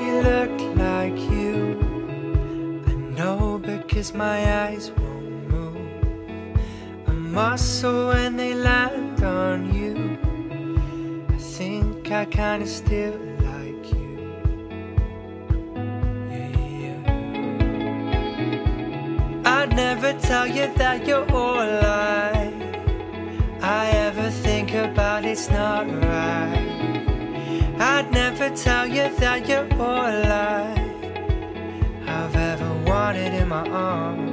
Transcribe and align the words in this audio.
she 0.00 0.10
looked 0.10 0.62
like 0.78 1.18
you. 1.34 1.76
I 2.86 2.94
know 3.18 3.58
because 3.58 4.14
my 4.14 4.38
eyes 4.64 4.90
won't 4.98 5.48
move. 5.52 5.76
A 7.06 7.12
muscle 7.12 8.08
when 8.08 8.36
they 8.36 8.54
land 8.54 9.22
on 9.22 9.58
you. 9.74 9.94
I 11.28 11.36
think 11.36 12.10
I 12.10 12.24
kinda 12.24 12.66
still 12.66 13.18
like 13.50 13.84
you. 13.98 14.12
Yeah, 16.32 16.52
yeah. 16.84 17.00
I'd 19.56 19.72
never 19.86 20.12
tell 20.28 20.46
you 20.46 20.66
that 20.82 21.06
you're 21.06 21.30
all 21.32 21.70
I. 21.84 22.52
I 23.60 23.82
ever 24.06 24.30
think 24.46 24.72
about 24.72 25.26
it's 25.26 25.50
not 25.50 25.84
right. 25.86 26.09
I'd 27.82 28.12
never 28.12 28.50
tell 28.50 28.86
you 28.86 29.08
that 29.16 29.48
you're 29.48 29.66
all 29.80 30.04
I 30.04 30.74
I've 32.06 32.36
ever 32.36 32.74
wanted 32.84 33.32
in 33.32 33.48
my 33.48 33.66
arms. 33.70 34.30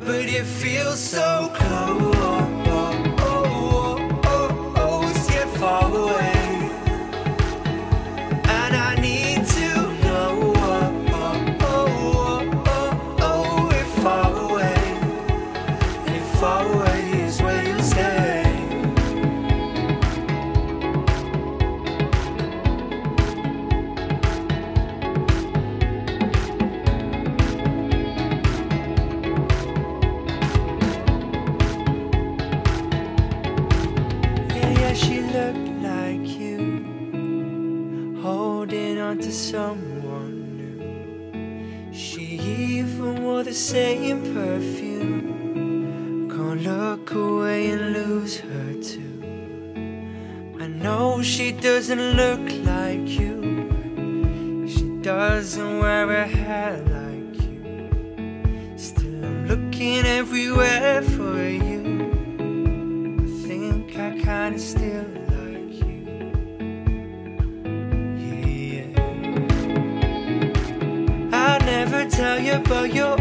But 0.00 0.24
it 0.24 0.46
feels 0.46 1.00
so 1.00 1.50
close, 1.52 2.13
far 16.44 16.64
where 16.76 17.00
you 17.10 17.82
stay. 17.82 18.42
Yeah, 34.54 34.70
yeah, 34.80 34.94
she 35.04 35.16
looked 35.36 35.68
like 35.90 36.26
you, 36.40 36.60
holding 38.20 38.98
on 39.00 39.16
to 39.18 39.32
someone 39.32 40.38
new. 40.58 41.92
She 41.94 42.24
even 42.78 43.22
wore 43.22 43.44
the 43.44 43.54
same 43.54 44.20
perfume. 44.34 45.33
Look 46.94 47.10
away 47.16 47.70
and 47.70 47.92
lose 47.92 48.38
her 48.38 48.74
too. 48.80 49.18
I 50.60 50.68
know 50.68 51.22
she 51.22 51.50
doesn't 51.50 52.12
look 52.12 52.48
like 52.64 53.08
you. 53.18 54.68
She 54.68 54.86
doesn't 55.02 55.80
wear 55.80 56.08
a 56.08 56.24
hat 56.24 56.78
like 56.86 57.34
you. 57.42 57.90
Still, 58.76 59.24
I'm 59.24 59.48
looking 59.48 60.06
everywhere 60.06 61.02
for 61.02 61.36
you. 61.42 61.82
I 63.24 63.26
think 63.48 63.98
I 63.98 64.10
kinda 64.16 64.58
still 64.60 65.08
like 65.34 65.74
you. 65.88 66.00
Yeah. 68.30 68.86
I 71.32 71.58
never 71.58 72.08
tell 72.08 72.38
you, 72.38 72.60
but 72.68 72.94
you're 72.94 73.13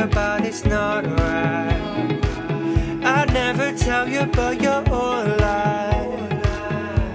think 0.00 0.12
about. 0.12 0.44
It's 0.44 0.64
not 0.64 1.04
right. 1.04 2.20
I'd 3.02 3.32
never 3.32 3.72
tell 3.76 4.08
you, 4.08 4.26
but 4.26 4.60
you're 4.60 4.88
all 4.88 5.42
I, 5.42 5.90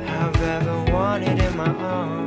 I've 0.08 0.42
ever 0.42 0.92
wanted 0.92 1.40
in 1.40 1.58
my 1.58 1.68
arms. 1.68 2.26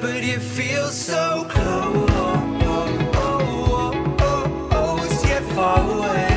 But 0.00 0.24
it 0.24 0.40
feels 0.40 0.94
so 0.94 1.46
close. 1.48 2.13
follow 5.54 6.02
away. 6.02 6.28
É. 6.30 6.33